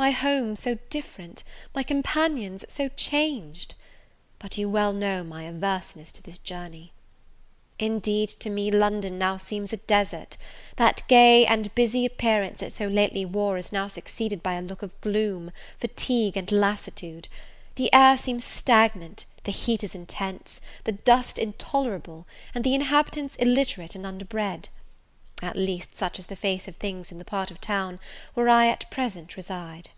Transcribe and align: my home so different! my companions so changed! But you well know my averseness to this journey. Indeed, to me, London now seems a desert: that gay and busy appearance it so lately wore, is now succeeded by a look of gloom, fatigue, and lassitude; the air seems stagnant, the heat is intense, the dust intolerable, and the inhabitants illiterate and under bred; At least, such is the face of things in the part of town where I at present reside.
my 0.00 0.12
home 0.12 0.54
so 0.54 0.76
different! 0.90 1.42
my 1.74 1.82
companions 1.82 2.64
so 2.68 2.88
changed! 2.90 3.74
But 4.38 4.56
you 4.56 4.68
well 4.68 4.92
know 4.92 5.24
my 5.24 5.42
averseness 5.42 6.12
to 6.12 6.22
this 6.22 6.38
journey. 6.38 6.92
Indeed, 7.80 8.28
to 8.38 8.48
me, 8.48 8.70
London 8.70 9.18
now 9.18 9.38
seems 9.38 9.72
a 9.72 9.76
desert: 9.76 10.36
that 10.76 11.02
gay 11.08 11.44
and 11.46 11.74
busy 11.74 12.06
appearance 12.06 12.62
it 12.62 12.72
so 12.72 12.86
lately 12.86 13.24
wore, 13.24 13.58
is 13.58 13.72
now 13.72 13.88
succeeded 13.88 14.40
by 14.40 14.54
a 14.54 14.62
look 14.62 14.82
of 14.82 15.00
gloom, 15.00 15.50
fatigue, 15.80 16.36
and 16.36 16.52
lassitude; 16.52 17.26
the 17.74 17.92
air 17.92 18.16
seems 18.16 18.44
stagnant, 18.44 19.24
the 19.42 19.50
heat 19.50 19.82
is 19.82 19.96
intense, 19.96 20.60
the 20.84 20.92
dust 20.92 21.40
intolerable, 21.40 22.24
and 22.54 22.62
the 22.62 22.76
inhabitants 22.76 23.34
illiterate 23.34 23.96
and 23.96 24.06
under 24.06 24.24
bred; 24.24 24.68
At 25.40 25.54
least, 25.56 25.94
such 25.94 26.18
is 26.18 26.26
the 26.26 26.34
face 26.34 26.66
of 26.66 26.74
things 26.78 27.12
in 27.12 27.18
the 27.18 27.24
part 27.24 27.52
of 27.52 27.60
town 27.60 28.00
where 28.34 28.48
I 28.48 28.66
at 28.66 28.90
present 28.90 29.36
reside. 29.36 29.90